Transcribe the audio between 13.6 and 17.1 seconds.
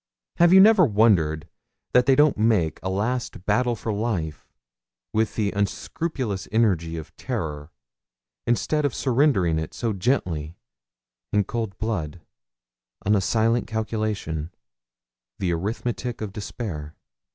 calculation, the arithmetic of despair?